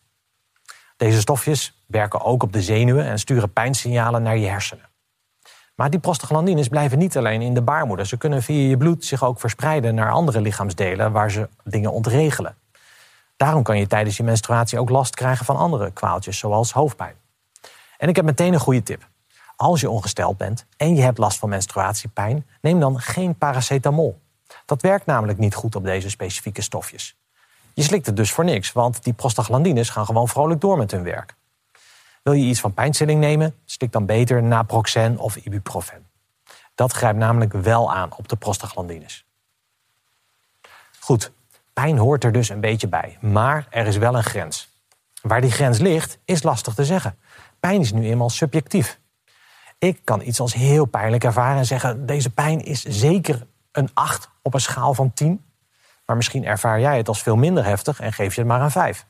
Deze 0.96 1.20
stofjes 1.20 1.82
werken 1.86 2.20
ook 2.20 2.42
op 2.42 2.52
de 2.52 2.62
zenuwen 2.62 3.04
en 3.04 3.18
sturen 3.18 3.52
pijnsignalen 3.52 4.22
naar 4.22 4.36
je 4.36 4.48
hersenen. 4.48 4.88
Maar 5.75 5.90
die 5.90 6.00
prostaglandines 6.00 6.68
blijven 6.68 6.98
niet 6.98 7.16
alleen 7.16 7.42
in 7.42 7.54
de 7.54 7.62
baarmoeder. 7.62 8.06
Ze 8.06 8.16
kunnen 8.16 8.42
via 8.42 8.68
je 8.68 8.76
bloed 8.76 9.04
zich 9.04 9.25
ook 9.25 9.40
verspreiden 9.40 9.94
naar 9.94 10.10
andere 10.10 10.40
lichaamsdelen 10.40 11.12
waar 11.12 11.30
ze 11.30 11.48
dingen 11.64 11.92
ontregelen. 11.92 12.60
Daarom 13.42 13.62
kan 13.62 13.78
je 13.78 13.86
tijdens 13.86 14.16
je 14.16 14.22
menstruatie 14.22 14.78
ook 14.78 14.90
last 14.90 15.14
krijgen 15.14 15.44
van 15.44 15.56
andere 15.56 15.90
kwaaltjes, 15.90 16.38
zoals 16.38 16.72
hoofdpijn. 16.72 17.14
En 17.98 18.08
ik 18.08 18.16
heb 18.16 18.24
meteen 18.24 18.52
een 18.52 18.60
goede 18.60 18.82
tip. 18.82 19.08
Als 19.56 19.80
je 19.80 19.90
ongesteld 19.90 20.36
bent 20.36 20.66
en 20.76 20.94
je 20.94 21.02
hebt 21.02 21.18
last 21.18 21.38
van 21.38 21.48
menstruatiepijn, 21.48 22.46
neem 22.60 22.80
dan 22.80 23.00
geen 23.00 23.38
paracetamol. 23.38 24.20
Dat 24.64 24.82
werkt 24.82 25.06
namelijk 25.06 25.38
niet 25.38 25.54
goed 25.54 25.76
op 25.76 25.84
deze 25.84 26.10
specifieke 26.10 26.62
stofjes. 26.62 27.16
Je 27.74 27.82
slikt 27.82 28.06
het 28.06 28.16
dus 28.16 28.32
voor 28.32 28.44
niks, 28.44 28.72
want 28.72 29.02
die 29.02 29.12
prostaglandines 29.12 29.88
gaan 29.88 30.06
gewoon 30.06 30.28
vrolijk 30.28 30.60
door 30.60 30.78
met 30.78 30.90
hun 30.90 31.02
werk. 31.02 31.34
Wil 32.22 32.32
je 32.32 32.44
iets 32.44 32.60
van 32.60 32.74
pijnstilling 32.74 33.20
nemen, 33.20 33.54
slik 33.64 33.92
dan 33.92 34.06
beter 34.06 34.42
naproxen 34.42 35.18
of 35.18 35.36
ibuprofen. 35.36 36.06
Dat 36.74 36.92
grijpt 36.92 37.18
namelijk 37.18 37.52
wel 37.52 37.92
aan 37.92 38.16
op 38.16 38.28
de 38.28 38.36
prostaglandines. 38.36 39.24
Goed, 40.98 41.32
pijn 41.72 41.98
hoort 41.98 42.24
er 42.24 42.32
dus 42.32 42.48
een 42.48 42.60
beetje 42.60 42.88
bij, 42.88 43.19
maar 43.20 43.66
er 43.70 43.86
is 43.86 43.96
wel 43.96 44.16
een 44.16 44.24
grens. 44.24 44.69
Waar 45.22 45.40
die 45.40 45.50
grens 45.50 45.78
ligt, 45.78 46.19
is 46.24 46.42
lastig 46.42 46.74
te 46.74 46.84
zeggen. 46.84 47.16
Pijn 47.60 47.80
is 47.80 47.92
nu 47.92 48.04
eenmaal 48.04 48.30
subjectief. 48.30 49.00
Ik 49.78 50.00
kan 50.04 50.22
iets 50.22 50.40
als 50.40 50.54
heel 50.54 50.84
pijnlijk 50.84 51.24
ervaren 51.24 51.58
en 51.58 51.66
zeggen: 51.66 52.06
deze 52.06 52.30
pijn 52.30 52.60
is 52.60 52.82
zeker 52.82 53.46
een 53.72 53.90
8 53.94 54.28
op 54.42 54.54
een 54.54 54.60
schaal 54.60 54.94
van 54.94 55.12
10. 55.12 55.44
Maar 56.06 56.16
misschien 56.16 56.44
ervaar 56.44 56.80
jij 56.80 56.96
het 56.96 57.08
als 57.08 57.22
veel 57.22 57.36
minder 57.36 57.64
heftig 57.64 58.00
en 58.00 58.12
geef 58.12 58.34
je 58.34 58.40
het 58.40 58.50
maar 58.50 58.60
een 58.60 58.70
5. 58.70 59.06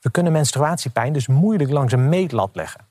We 0.00 0.10
kunnen 0.10 0.32
menstruatiepijn 0.32 1.12
dus 1.12 1.26
moeilijk 1.26 1.70
langs 1.70 1.92
een 1.92 2.08
meetlat 2.08 2.50
leggen. 2.52 2.86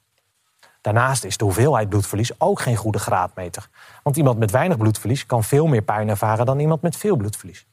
Daarnaast 0.81 1.23
is 1.23 1.37
de 1.37 1.43
hoeveelheid 1.43 1.89
bloedverlies 1.89 2.39
ook 2.39 2.59
geen 2.59 2.75
goede 2.75 2.99
graadmeter. 2.99 3.69
Want 4.03 4.17
iemand 4.17 4.39
met 4.39 4.51
weinig 4.51 4.77
bloedverlies 4.77 5.25
kan 5.25 5.43
veel 5.43 5.67
meer 5.67 5.81
pijn 5.81 6.09
ervaren 6.09 6.45
dan 6.45 6.59
iemand 6.59 6.81
met 6.81 6.97
veel 6.97 7.15
bloedverlies. 7.15 7.65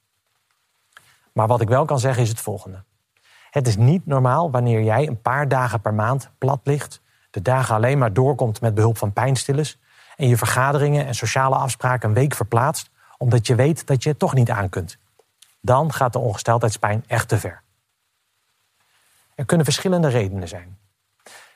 Maar 1.33 1.47
wat 1.47 1.61
ik 1.61 1.69
wel 1.69 1.85
kan 1.85 1.99
zeggen 1.99 2.23
is 2.23 2.29
het 2.29 2.41
volgende. 2.41 2.85
Het 3.51 3.67
is 3.67 3.77
niet 3.77 4.07
normaal 4.07 4.51
wanneer 4.51 4.83
jij 4.83 5.07
een 5.07 5.21
paar 5.21 5.49
dagen 5.49 5.81
per 5.81 5.95
maand 5.95 6.31
plat 6.39 6.61
ligt, 6.65 7.01
de 7.31 7.43
dagen 7.43 7.75
alleen 7.75 7.99
maar 7.99 8.13
doorkomt 8.13 8.61
met 8.61 8.75
behulp 8.75 8.99
van 8.99 9.13
pijnstillers 9.13 9.79
en 10.17 10.29
je 10.29 10.37
vergaderingen 10.37 11.07
en 11.07 11.15
sociale 11.15 11.55
afspraken 11.55 12.09
een 12.09 12.15
week 12.15 12.35
verplaatst 12.35 12.91
omdat 13.19 13.47
je 13.47 13.55
weet 13.55 13.87
dat 13.87 14.03
je 14.03 14.09
het 14.09 14.19
toch 14.19 14.35
niet 14.35 14.51
aan 14.51 14.69
kunt. 14.69 14.99
Dan 15.61 15.93
gaat 15.93 16.13
de 16.13 16.19
ongesteldheidspijn 16.19 17.05
echt 17.07 17.29
te 17.29 17.39
ver. 17.39 17.63
Er 19.35 19.45
kunnen 19.45 19.67
verschillende 19.67 20.09
redenen 20.09 20.49
zijn. 20.49 20.79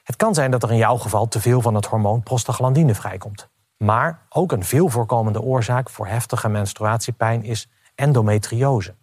Het 0.03 0.17
kan 0.17 0.35
zijn 0.35 0.51
dat 0.51 0.63
er 0.63 0.71
in 0.71 0.77
jouw 0.77 0.97
geval 0.97 1.29
te 1.29 1.41
veel 1.41 1.61
van 1.61 1.75
het 1.75 1.87
hormoon 1.87 2.23
prostaglandine 2.23 2.95
vrijkomt. 2.95 3.49
Maar 3.77 4.27
ook 4.29 4.53
een 4.53 4.65
veel 4.65 4.89
voorkomende 4.89 5.41
oorzaak 5.41 5.91
voor 5.91 6.07
heftige 6.07 6.49
menstruatiepijn 6.49 7.45
is 7.45 7.69
endometriose. 7.95 8.95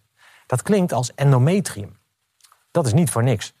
Dat 0.46 0.62
klinkt 0.62 0.92
als 0.92 1.14
endometrium. 1.14 1.96
Dat 2.70 2.86
is 2.86 2.92
niet 2.92 3.10
voor 3.10 3.22
niks. 3.22 3.54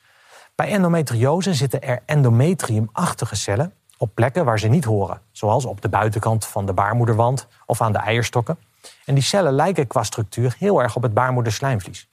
Bij 0.54 0.70
endometriose 0.70 1.54
zitten 1.54 1.82
er 1.82 2.02
endometriumachtige 2.06 3.36
cellen 3.36 3.72
op 3.98 4.14
plekken 4.14 4.44
waar 4.44 4.58
ze 4.58 4.68
niet 4.68 4.84
horen, 4.84 5.20
zoals 5.32 5.64
op 5.64 5.80
de 5.80 5.88
buitenkant 5.88 6.46
van 6.46 6.66
de 6.66 6.72
baarmoederwand 6.72 7.46
of 7.66 7.80
aan 7.80 7.92
de 7.92 7.98
eierstokken. 7.98 8.58
En 9.04 9.14
die 9.14 9.22
cellen 9.22 9.52
lijken 9.52 9.86
qua 9.86 10.02
structuur 10.02 10.56
heel 10.58 10.82
erg 10.82 10.96
op 10.96 11.02
het 11.02 11.14
baarmoederslijmvlies. 11.14 12.08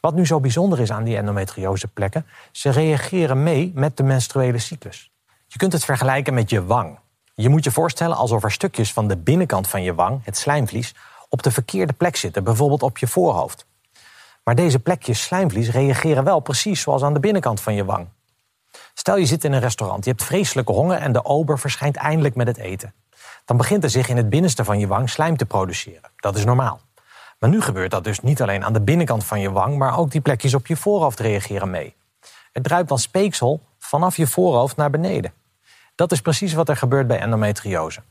Wat 0.00 0.14
nu 0.14 0.26
zo 0.26 0.40
bijzonder 0.40 0.80
is 0.80 0.92
aan 0.92 1.04
die 1.04 1.16
endometriose 1.16 1.88
plekken, 1.88 2.26
ze 2.52 2.70
reageren 2.70 3.42
mee 3.42 3.72
met 3.74 3.96
de 3.96 4.02
menstruele 4.02 4.58
cyclus. 4.58 5.12
Je 5.46 5.58
kunt 5.58 5.72
het 5.72 5.84
vergelijken 5.84 6.34
met 6.34 6.50
je 6.50 6.64
wang. 6.64 6.98
Je 7.34 7.48
moet 7.48 7.64
je 7.64 7.70
voorstellen 7.70 8.16
alsof 8.16 8.44
er 8.44 8.52
stukjes 8.52 8.92
van 8.92 9.08
de 9.08 9.16
binnenkant 9.16 9.68
van 9.68 9.82
je 9.82 9.94
wang, 9.94 10.24
het 10.24 10.36
slijmvlies, 10.36 10.94
op 11.32 11.42
de 11.42 11.50
verkeerde 11.50 11.92
plek 11.92 12.16
zitten, 12.16 12.44
bijvoorbeeld 12.44 12.82
op 12.82 12.98
je 12.98 13.06
voorhoofd. 13.06 13.66
Maar 14.44 14.54
deze 14.54 14.78
plekjes 14.78 15.22
slijmvlies 15.22 15.70
reageren 15.70 16.24
wel 16.24 16.40
precies 16.40 16.80
zoals 16.80 17.02
aan 17.02 17.14
de 17.14 17.20
binnenkant 17.20 17.60
van 17.60 17.74
je 17.74 17.84
wang. 17.84 18.08
Stel 18.94 19.16
je 19.16 19.26
zit 19.26 19.44
in 19.44 19.52
een 19.52 19.60
restaurant, 19.60 20.04
je 20.04 20.10
hebt 20.10 20.24
vreselijke 20.24 20.72
honger 20.72 20.98
en 20.98 21.12
de 21.12 21.24
ober 21.24 21.58
verschijnt 21.58 21.96
eindelijk 21.96 22.34
met 22.34 22.46
het 22.46 22.56
eten. 22.56 22.94
Dan 23.44 23.56
begint 23.56 23.84
er 23.84 23.90
zich 23.90 24.08
in 24.08 24.16
het 24.16 24.30
binnenste 24.30 24.64
van 24.64 24.78
je 24.78 24.86
wang 24.86 25.10
slijm 25.10 25.36
te 25.36 25.46
produceren. 25.46 26.10
Dat 26.16 26.36
is 26.36 26.44
normaal. 26.44 26.80
Maar 27.38 27.50
nu 27.50 27.60
gebeurt 27.60 27.90
dat 27.90 28.04
dus 28.04 28.20
niet 28.20 28.42
alleen 28.42 28.64
aan 28.64 28.72
de 28.72 28.80
binnenkant 28.80 29.24
van 29.24 29.40
je 29.40 29.50
wang, 29.50 29.78
maar 29.78 29.98
ook 29.98 30.10
die 30.10 30.20
plekjes 30.20 30.54
op 30.54 30.66
je 30.66 30.76
voorhoofd 30.76 31.20
reageren 31.20 31.70
mee. 31.70 31.94
Het 32.52 32.64
druipt 32.64 32.88
dan 32.88 32.98
speeksel 32.98 33.60
vanaf 33.78 34.16
je 34.16 34.26
voorhoofd 34.26 34.76
naar 34.76 34.90
beneden. 34.90 35.32
Dat 35.94 36.12
is 36.12 36.20
precies 36.20 36.52
wat 36.52 36.68
er 36.68 36.76
gebeurt 36.76 37.06
bij 37.06 37.18
endometriose. 37.18 38.02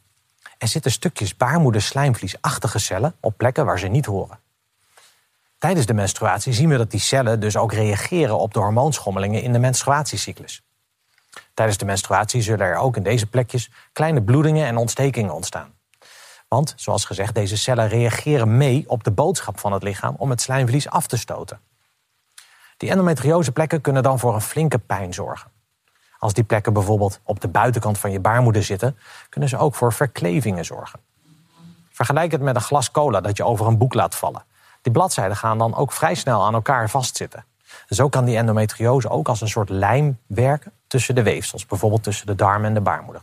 Er 0.61 0.67
zitten 0.67 0.91
stukjes 0.91 1.37
baarmoederslijmvliesachtige 1.37 2.79
cellen 2.79 3.15
op 3.19 3.37
plekken 3.37 3.65
waar 3.65 3.79
ze 3.79 3.87
niet 3.87 4.05
horen. 4.05 4.39
Tijdens 5.57 5.85
de 5.85 5.93
menstruatie 5.93 6.53
zien 6.53 6.69
we 6.69 6.77
dat 6.77 6.91
die 6.91 6.99
cellen 6.99 7.39
dus 7.39 7.57
ook 7.57 7.73
reageren 7.73 8.37
op 8.39 8.53
de 8.53 8.59
hormoonschommelingen 8.59 9.41
in 9.41 9.53
de 9.53 9.59
menstruatiecyclus. 9.59 10.63
Tijdens 11.53 11.77
de 11.77 11.85
menstruatie 11.85 12.41
zullen 12.41 12.65
er 12.65 12.75
ook 12.75 12.95
in 12.95 13.03
deze 13.03 13.27
plekjes 13.27 13.69
kleine 13.93 14.21
bloedingen 14.21 14.67
en 14.67 14.77
ontstekingen 14.77 15.33
ontstaan. 15.33 15.73
Want, 16.47 16.73
zoals 16.75 17.05
gezegd, 17.05 17.35
deze 17.35 17.57
cellen 17.57 17.87
reageren 17.87 18.57
mee 18.57 18.83
op 18.87 19.03
de 19.03 19.11
boodschap 19.11 19.59
van 19.59 19.73
het 19.73 19.83
lichaam 19.83 20.15
om 20.17 20.29
het 20.29 20.41
slijmvlies 20.41 20.89
af 20.89 21.07
te 21.07 21.17
stoten. 21.17 21.59
Die 22.77 22.89
endometriose 22.89 23.51
plekken 23.51 23.81
kunnen 23.81 24.03
dan 24.03 24.19
voor 24.19 24.33
een 24.33 24.41
flinke 24.41 24.77
pijn 24.77 25.13
zorgen. 25.13 25.51
Als 26.21 26.33
die 26.33 26.43
plekken 26.43 26.73
bijvoorbeeld 26.73 27.19
op 27.23 27.41
de 27.41 27.47
buitenkant 27.47 27.97
van 27.97 28.11
je 28.11 28.19
baarmoeder 28.19 28.63
zitten, 28.63 28.97
kunnen 29.29 29.49
ze 29.49 29.57
ook 29.57 29.75
voor 29.75 29.93
verklevingen 29.93 30.65
zorgen. 30.65 30.99
Vergelijk 31.89 32.31
het 32.31 32.41
met 32.41 32.55
een 32.55 32.61
glas 32.61 32.91
cola 32.91 33.21
dat 33.21 33.37
je 33.37 33.45
over 33.45 33.67
een 33.67 33.77
boek 33.77 33.93
laat 33.93 34.15
vallen. 34.15 34.43
Die 34.81 34.91
bladzijden 34.91 35.37
gaan 35.37 35.57
dan 35.57 35.75
ook 35.75 35.91
vrij 35.91 36.15
snel 36.15 36.43
aan 36.43 36.53
elkaar 36.53 36.89
vastzitten. 36.89 37.45
Zo 37.87 38.09
kan 38.09 38.25
die 38.25 38.37
endometriose 38.37 39.09
ook 39.09 39.27
als 39.27 39.41
een 39.41 39.47
soort 39.47 39.69
lijm 39.69 40.19
werken 40.27 40.71
tussen 40.87 41.15
de 41.15 41.23
weefsels, 41.23 41.65
bijvoorbeeld 41.65 42.03
tussen 42.03 42.27
de 42.27 42.35
darm 42.35 42.65
en 42.65 42.73
de 42.73 42.81
baarmoeder. 42.81 43.21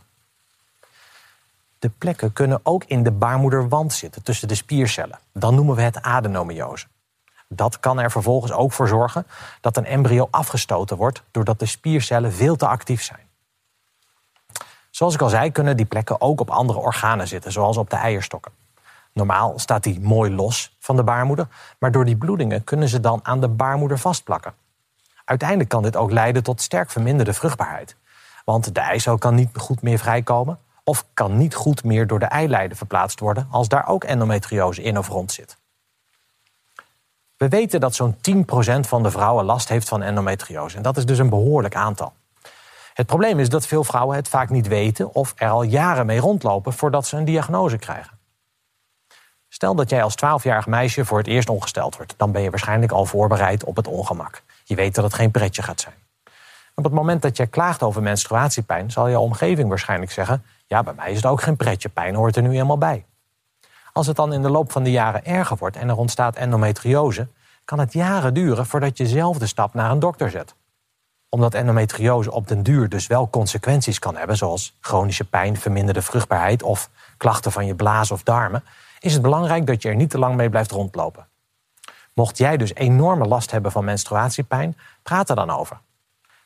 De 1.79 1.89
plekken 1.89 2.33
kunnen 2.33 2.59
ook 2.63 2.83
in 2.83 3.03
de 3.03 3.11
baarmoederwand 3.11 3.93
zitten, 3.93 4.23
tussen 4.23 4.47
de 4.47 4.55
spiercellen. 4.55 5.19
Dan 5.33 5.55
noemen 5.55 5.75
we 5.75 5.81
het 5.81 6.01
adenomiose. 6.01 6.87
Dat 7.53 7.79
kan 7.79 7.99
er 7.99 8.11
vervolgens 8.11 8.51
ook 8.51 8.71
voor 8.71 8.87
zorgen 8.87 9.27
dat 9.61 9.77
een 9.77 9.85
embryo 9.85 10.27
afgestoten 10.31 10.97
wordt 10.97 11.23
doordat 11.31 11.59
de 11.59 11.65
spiercellen 11.65 12.33
veel 12.33 12.55
te 12.55 12.67
actief 12.67 13.03
zijn. 13.03 13.27
Zoals 14.89 15.13
ik 15.13 15.21
al 15.21 15.29
zei, 15.29 15.51
kunnen 15.51 15.77
die 15.77 15.85
plekken 15.85 16.21
ook 16.21 16.39
op 16.39 16.49
andere 16.49 16.79
organen 16.79 17.27
zitten, 17.27 17.51
zoals 17.51 17.77
op 17.77 17.89
de 17.89 17.95
eierstokken. 17.95 18.51
Normaal 19.13 19.59
staat 19.59 19.83
die 19.83 19.99
mooi 19.99 20.31
los 20.31 20.75
van 20.79 20.95
de 20.95 21.03
baarmoeder, 21.03 21.47
maar 21.79 21.91
door 21.91 22.05
die 22.05 22.17
bloedingen 22.17 22.63
kunnen 22.63 22.89
ze 22.89 22.99
dan 22.99 23.19
aan 23.23 23.41
de 23.41 23.47
baarmoeder 23.47 23.99
vastplakken. 23.99 24.53
Uiteindelijk 25.25 25.69
kan 25.69 25.83
dit 25.83 25.95
ook 25.95 26.11
leiden 26.11 26.43
tot 26.43 26.61
sterk 26.61 26.89
verminderde 26.89 27.33
vruchtbaarheid. 27.33 27.95
Want 28.45 28.73
de 28.73 28.79
eicel 28.79 29.17
kan 29.17 29.35
niet 29.35 29.49
goed 29.57 29.81
meer 29.81 29.99
vrijkomen 29.99 30.59
of 30.83 31.05
kan 31.13 31.37
niet 31.37 31.55
goed 31.55 31.83
meer 31.83 32.07
door 32.07 32.19
de 32.19 32.25
eileiden 32.25 32.77
verplaatst 32.77 33.19
worden 33.19 33.47
als 33.51 33.67
daar 33.67 33.87
ook 33.87 34.03
endometriose 34.03 34.81
in 34.81 34.97
of 34.97 35.07
rond 35.07 35.31
zit. 35.31 35.58
We 37.39 37.47
weten 37.47 37.79
dat 37.79 37.95
zo'n 37.95 38.15
10% 38.15 38.19
van 38.79 39.03
de 39.03 39.11
vrouwen 39.11 39.45
last 39.45 39.69
heeft 39.69 39.87
van 39.87 40.01
endometriose. 40.01 40.77
En 40.77 40.83
dat 40.83 40.97
is 40.97 41.05
dus 41.05 41.17
een 41.17 41.29
behoorlijk 41.29 41.75
aantal. 41.75 42.13
Het 42.93 43.07
probleem 43.07 43.39
is 43.39 43.49
dat 43.49 43.65
veel 43.65 43.83
vrouwen 43.83 44.15
het 44.15 44.27
vaak 44.27 44.49
niet 44.49 44.67
weten 44.67 45.13
of 45.13 45.33
er 45.35 45.49
al 45.49 45.63
jaren 45.63 46.05
mee 46.05 46.19
rondlopen 46.19 46.73
voordat 46.73 47.07
ze 47.07 47.17
een 47.17 47.25
diagnose 47.25 47.77
krijgen. 47.77 48.19
Stel 49.47 49.75
dat 49.75 49.89
jij 49.89 50.03
als 50.03 50.15
12-jarig 50.15 50.67
meisje 50.67 51.05
voor 51.05 51.17
het 51.17 51.27
eerst 51.27 51.49
ongesteld 51.49 51.95
wordt, 51.95 52.13
dan 52.17 52.31
ben 52.31 52.41
je 52.41 52.49
waarschijnlijk 52.49 52.91
al 52.91 53.05
voorbereid 53.05 53.63
op 53.63 53.75
het 53.75 53.87
ongemak. 53.87 54.43
Je 54.63 54.75
weet 54.75 54.95
dat 54.95 55.03
het 55.03 55.13
geen 55.13 55.31
pretje 55.31 55.61
gaat 55.61 55.81
zijn. 55.81 55.95
Op 56.75 56.83
het 56.83 56.93
moment 56.93 57.21
dat 57.21 57.37
jij 57.37 57.47
klaagt 57.47 57.83
over 57.83 58.01
menstruatiepijn, 58.01 58.91
zal 58.91 59.07
je 59.07 59.19
omgeving 59.19 59.69
waarschijnlijk 59.69 60.11
zeggen: 60.11 60.43
Ja, 60.67 60.83
bij 60.83 60.93
mij 60.93 61.09
is 61.09 61.15
het 61.15 61.25
ook 61.25 61.41
geen 61.41 61.57
pretje, 61.57 61.89
pijn 61.89 62.15
hoort 62.15 62.35
er 62.35 62.41
nu 62.41 62.59
eenmaal 62.59 62.77
bij. 62.77 63.05
Als 63.99 64.07
het 64.07 64.17
dan 64.17 64.33
in 64.33 64.41
de 64.41 64.49
loop 64.49 64.71
van 64.71 64.83
de 64.83 64.91
jaren 64.91 65.25
erger 65.25 65.57
wordt 65.57 65.75
en 65.75 65.89
er 65.89 65.97
ontstaat 65.97 66.35
endometriose, 66.35 67.27
kan 67.65 67.79
het 67.79 67.93
jaren 67.93 68.33
duren 68.33 68.65
voordat 68.65 68.97
je 68.97 69.07
zelf 69.07 69.37
de 69.37 69.45
stap 69.47 69.73
naar 69.73 69.91
een 69.91 69.99
dokter 69.99 70.29
zet. 70.29 70.55
Omdat 71.29 71.53
endometriose 71.53 72.31
op 72.31 72.47
den 72.47 72.63
duur 72.63 72.89
dus 72.89 73.07
wel 73.07 73.29
consequenties 73.29 73.99
kan 73.99 74.17
hebben, 74.17 74.37
zoals 74.37 74.77
chronische 74.79 75.23
pijn, 75.23 75.57
verminderde 75.57 76.01
vruchtbaarheid 76.01 76.63
of 76.63 76.89
klachten 77.17 77.51
van 77.51 77.65
je 77.65 77.75
blaas 77.75 78.11
of 78.11 78.23
darmen, 78.23 78.63
is 78.99 79.13
het 79.13 79.21
belangrijk 79.21 79.67
dat 79.67 79.81
je 79.81 79.89
er 79.89 79.95
niet 79.95 80.09
te 80.09 80.19
lang 80.19 80.35
mee 80.35 80.49
blijft 80.49 80.71
rondlopen. 80.71 81.27
Mocht 82.13 82.37
jij 82.37 82.57
dus 82.57 82.73
enorme 82.73 83.25
last 83.25 83.51
hebben 83.51 83.71
van 83.71 83.85
menstruatiepijn, 83.85 84.77
praat 85.03 85.29
er 85.29 85.35
dan 85.35 85.49
over. 85.49 85.79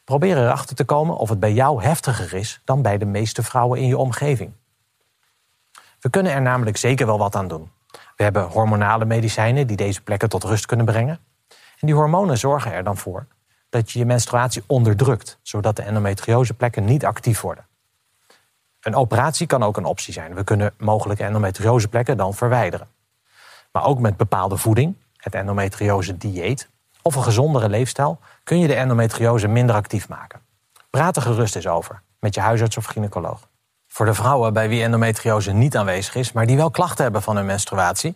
Probeer 0.03 0.37
erachter 0.37 0.75
te 0.75 0.83
komen 0.83 1.17
of 1.17 1.29
het 1.29 1.39
bij 1.39 1.53
jou 1.53 1.83
heftiger 1.83 2.33
is 2.33 2.61
dan 2.65 2.81
bij 2.81 2.97
de 2.97 3.05
meeste 3.05 3.43
vrouwen 3.43 3.79
in 3.79 3.87
je 3.87 3.97
omgeving. 3.97 4.53
We 6.03 6.09
kunnen 6.09 6.31
er 6.31 6.41
namelijk 6.41 6.77
zeker 6.77 7.05
wel 7.05 7.17
wat 7.17 7.35
aan 7.35 7.47
doen. 7.47 7.71
We 8.15 8.23
hebben 8.23 8.43
hormonale 8.43 9.05
medicijnen 9.05 9.67
die 9.67 9.77
deze 9.77 10.01
plekken 10.01 10.29
tot 10.29 10.43
rust 10.43 10.65
kunnen 10.65 10.85
brengen. 10.85 11.19
En 11.49 11.87
die 11.87 11.95
hormonen 11.95 12.37
zorgen 12.37 12.73
er 12.73 12.83
dan 12.83 12.97
voor 12.97 13.27
dat 13.69 13.91
je 13.91 13.99
je 13.99 14.05
menstruatie 14.05 14.63
onderdrukt, 14.67 15.39
zodat 15.41 15.75
de 15.75 15.81
endometrioseplekken 15.81 16.85
niet 16.85 17.05
actief 17.05 17.41
worden. 17.41 17.65
Een 18.81 18.95
operatie 18.95 19.47
kan 19.47 19.63
ook 19.63 19.77
een 19.77 19.85
optie 19.85 20.13
zijn. 20.13 20.35
We 20.35 20.43
kunnen 20.43 20.73
mogelijke 20.77 21.23
endometrioseplekken 21.23 22.17
dan 22.17 22.33
verwijderen. 22.33 22.87
Maar 23.71 23.85
ook 23.85 23.99
met 23.99 24.17
bepaalde 24.17 24.57
voeding, 24.57 24.95
het 25.17 25.35
endometriose 25.35 26.17
dieet 26.17 26.69
of 27.01 27.15
een 27.15 27.23
gezondere 27.23 27.69
leefstijl 27.69 28.19
kun 28.43 28.59
je 28.59 28.67
de 28.67 28.75
endometriose 28.75 29.47
minder 29.47 29.75
actief 29.75 30.09
maken. 30.09 30.39
Praat 30.89 31.15
er 31.15 31.21
gerust 31.21 31.55
eens 31.55 31.67
over 31.67 32.01
met 32.19 32.35
je 32.35 32.41
huisarts 32.41 32.77
of 32.77 32.85
gynaecoloog. 32.85 33.47
Voor 33.93 34.05
de 34.05 34.13
vrouwen 34.13 34.53
bij 34.53 34.69
wie 34.69 34.83
endometriose 34.83 35.51
niet 35.51 35.77
aanwezig 35.77 36.15
is, 36.15 36.31
maar 36.31 36.45
die 36.45 36.55
wel 36.55 36.71
klachten 36.71 37.03
hebben 37.03 37.21
van 37.21 37.35
hun 37.35 37.45
menstruatie, 37.45 38.15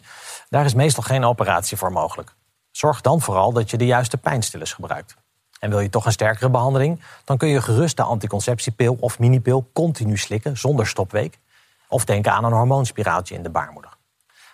daar 0.49 0.65
is 0.65 0.73
meestal 0.73 1.03
geen 1.03 1.23
operatie 1.23 1.77
voor 1.77 1.91
mogelijk. 1.91 2.33
Zorg 2.71 3.01
dan 3.01 3.21
vooral 3.21 3.53
dat 3.53 3.69
je 3.69 3.77
de 3.77 3.85
juiste 3.85 4.17
pijnstillers 4.17 4.73
gebruikt. 4.73 5.15
En 5.59 5.69
wil 5.69 5.79
je 5.79 5.89
toch 5.89 6.05
een 6.05 6.11
sterkere 6.11 6.49
behandeling, 6.49 7.01
dan 7.25 7.37
kun 7.37 7.47
je 7.47 7.61
gerust 7.61 7.97
de 7.97 8.03
anticonceptiepil 8.03 8.97
of 8.99 9.19
minipil 9.19 9.69
continu 9.73 10.17
slikken 10.17 10.57
zonder 10.57 10.87
stopweek. 10.87 11.39
Of 11.87 12.05
denken 12.05 12.31
aan 12.31 12.43
een 12.43 12.53
hormoonspiraaltje 12.53 13.35
in 13.35 13.43
de 13.43 13.49
baarmoeder. 13.49 13.91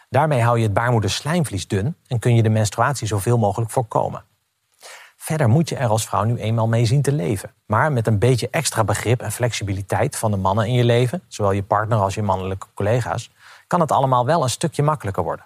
Daarmee 0.09 0.41
hou 0.41 0.57
je 0.57 0.63
het 0.63 0.73
baarmoederslijmvlies 0.73 1.67
dun 1.67 1.95
en 2.07 2.19
kun 2.19 2.35
je 2.35 2.43
de 2.43 2.49
menstruatie 2.49 3.07
zoveel 3.07 3.37
mogelijk 3.37 3.71
voorkomen. 3.71 4.23
Verder 5.23 5.49
moet 5.49 5.69
je 5.69 5.75
er 5.75 5.87
als 5.87 6.05
vrouw 6.05 6.23
nu 6.23 6.37
eenmaal 6.37 6.67
mee 6.67 6.85
zien 6.85 7.01
te 7.01 7.11
leven. 7.11 7.51
Maar 7.65 7.91
met 7.91 8.07
een 8.07 8.19
beetje 8.19 8.47
extra 8.51 8.83
begrip 8.83 9.21
en 9.21 9.31
flexibiliteit 9.31 10.15
van 10.17 10.31
de 10.31 10.37
mannen 10.37 10.67
in 10.67 10.73
je 10.73 10.83
leven, 10.83 11.23
zowel 11.27 11.51
je 11.51 11.63
partner 11.63 11.97
als 11.97 12.13
je 12.13 12.21
mannelijke 12.21 12.67
collega's, 12.73 13.31
kan 13.67 13.79
het 13.79 13.91
allemaal 13.91 14.25
wel 14.25 14.43
een 14.43 14.49
stukje 14.49 14.83
makkelijker 14.83 15.23
worden. 15.23 15.45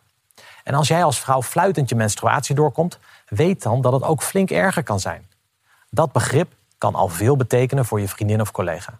En 0.63 0.74
als 0.74 0.88
jij 0.88 1.03
als 1.03 1.19
vrouw 1.19 1.41
fluitend 1.41 1.89
je 1.89 1.96
menstruatie 1.96 2.55
doorkomt, 2.55 3.00
weet 3.27 3.63
dan 3.63 3.81
dat 3.81 3.93
het 3.93 4.03
ook 4.03 4.22
flink 4.22 4.50
erger 4.50 4.84
kan 4.84 5.00
zijn. 5.00 5.27
Dat 5.89 6.12
begrip 6.12 6.51
kan 6.77 6.96
al 6.96 7.07
veel 7.07 7.36
betekenen 7.36 7.86
voor 7.86 8.00
je 8.00 8.07
vriendin 8.07 8.41
of 8.41 8.51
collega. 8.51 9.00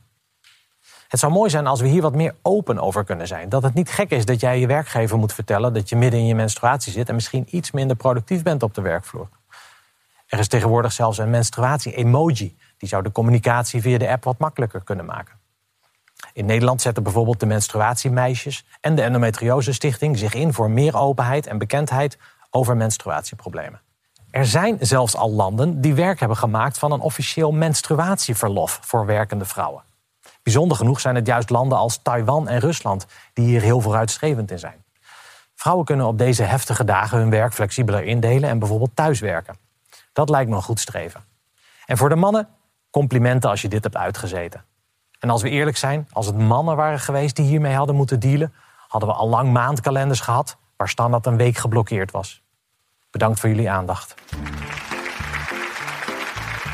Het 1.08 1.20
zou 1.20 1.32
mooi 1.32 1.50
zijn 1.50 1.68
als 1.68 1.82
we 1.82 1.88
hier 1.88 2.02
wat 2.02 2.16
meer 2.16 2.36
open 2.42 2.80
over 2.80 3.04
kunnen 3.04 3.28
zijn. 3.28 3.50
Dat 3.50 3.64
het 3.64 3.74
niet 3.74 3.90
gek 3.90 4.10
is 4.12 4.26
dat 4.26 4.40
jij 4.40 4.60
je 4.60 4.68
werkgever 4.68 5.18
moet 5.18 5.34
vertellen 5.34 5.74
dat 5.74 5.90
je 5.90 5.96
midden 5.96 6.20
in 6.20 6.26
je 6.26 6.36
menstruatie 6.36 6.92
zit 6.92 7.10
en 7.10 7.16
misschien 7.16 7.48
iets 7.50 7.72
minder 7.72 7.96
productief 7.96 8.44
bent 8.44 8.64
op 8.64 8.74
de 8.74 8.82
werkvloer. 8.82 9.28
Er 10.28 10.40
is 10.40 10.48
tegenwoordig 10.48 10.92
zelfs 10.92 11.18
een 11.18 11.30
menstruatie-emoji. 11.30 12.58
Die 12.78 12.90
zou 12.90 13.04
de 13.04 13.12
communicatie 13.12 13.82
via 13.82 13.98
de 13.98 14.10
app 14.10 14.24
wat 14.24 14.40
makkelijker 14.40 14.84
kunnen 14.84 15.06
maken. 15.06 15.40
In 16.34 16.46
Nederland 16.46 16.82
zetten 16.82 17.04
bijvoorbeeld 17.04 17.40
de 17.40 17.46
menstruatiemeisjes 17.46 18.66
en 18.82 18.96
de 18.96 19.02
Endometriose 19.02 19.74
Stichting 19.74 20.18
zich 20.18 20.34
in 20.34 20.54
voor 20.54 20.70
meer 20.70 20.98
openheid 20.98 21.48
en 21.48 21.58
bekendheid 21.58 22.18
over 22.50 22.78
menstruatieproblemen. 22.78 23.82
Er 24.32 24.46
zijn 24.46 24.78
zelfs 24.80 25.16
al 25.16 25.32
landen 25.32 25.82
die 25.82 25.94
werk 25.94 26.20
hebben 26.20 26.38
gemaakt 26.38 26.78
van 26.78 26.92
een 26.92 27.00
officieel 27.00 27.52
menstruatieverlof 27.52 28.80
voor 28.82 29.06
werkende 29.06 29.46
vrouwen. 29.46 29.84
Bijzonder 30.44 30.78
genoeg 30.78 31.00
zijn 31.00 31.16
het 31.16 31.28
juist 31.28 31.50
landen 31.50 31.78
als 31.78 32.00
Taiwan 32.02 32.48
en 32.48 32.60
Rusland 32.60 33.06
die 33.34 33.46
hier 33.46 33.62
heel 33.62 33.82
vooruitstrevend 33.82 34.52
in 34.52 34.60
zijn. 34.60 34.84
Vrouwen 35.56 35.86
kunnen 35.86 36.06
op 36.06 36.18
deze 36.18 36.44
heftige 36.44 36.84
dagen 36.84 37.18
hun 37.18 37.30
werk 37.30 37.54
flexibeler 37.54 38.04
indelen 38.04 38.50
en 38.50 38.60
bijvoorbeeld 38.60 38.96
thuiswerken. 38.96 39.67
Dat 40.18 40.30
lijkt 40.30 40.50
me 40.50 40.56
een 40.56 40.62
goed 40.62 40.80
streven. 40.80 41.24
En 41.86 41.98
voor 41.98 42.10
de 42.10 42.16
mannen, 42.16 42.48
complimenten 42.90 43.50
als 43.50 43.62
je 43.62 43.68
dit 43.68 43.84
hebt 43.84 43.96
uitgezeten. 43.96 44.66
En 45.20 45.30
als 45.30 45.42
we 45.42 45.50
eerlijk 45.50 45.78
zijn, 45.78 46.08
als 46.12 46.26
het 46.26 46.38
mannen 46.38 46.76
waren 46.76 47.00
geweest 47.00 47.36
die 47.36 47.46
hiermee 47.46 47.74
hadden 47.74 47.96
moeten 47.96 48.20
dealen, 48.20 48.54
hadden 48.88 49.10
we 49.10 49.16
al 49.16 49.30
lang 49.30 49.52
maandkalenders 49.52 50.20
gehad 50.20 50.58
waar 50.78 50.90
standaard 50.90 51.26
een 51.26 51.38
week 51.38 51.58
geblokkeerd 51.58 52.12
was. 52.12 52.42
Bedankt 53.12 53.40
voor 53.40 53.50
jullie 53.50 53.70
aandacht. 53.70 54.16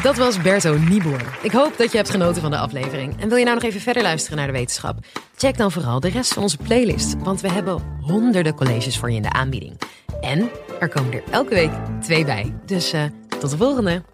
Dat 0.02 0.18
was 0.18 0.42
Berto 0.42 0.78
Nieboer. 0.78 1.38
Ik 1.42 1.52
hoop 1.52 1.78
dat 1.78 1.92
je 1.92 1.98
hebt 1.98 2.10
genoten 2.10 2.42
van 2.42 2.52
de 2.52 2.58
aflevering. 2.58 3.22
En 3.22 3.30
wil 3.30 3.38
je 3.38 3.44
nou 3.44 3.56
nog 3.56 3.64
even 3.64 3.82
verder 3.82 4.04
luisteren 4.04 4.38
naar 4.38 4.48
de 4.48 4.54
wetenschap? 4.54 4.98
Check 5.36 5.58
dan 5.58 5.72
vooral 5.72 6.00
de 6.00 6.10
rest 6.10 6.34
van 6.34 6.44
onze 6.44 6.58
playlist, 6.58 7.16
want 7.18 7.42
we 7.42 7.52
hebben 7.52 7.98
honderden 8.02 8.56
colleges 8.56 9.00
voor 9.00 9.10
je 9.10 9.16
in 9.16 9.22
de 9.22 9.32
aanbieding. 9.32 9.80
En 10.22 10.50
er 10.80 10.90
komen 10.90 11.14
er 11.14 11.24
elke 11.32 11.54
week 11.54 11.72
twee 12.02 12.26
bij. 12.26 12.54
Dus 12.66 12.94
uh, 12.94 13.04
tot 13.44 13.52
de 13.52 13.58
volgende! 13.58 14.13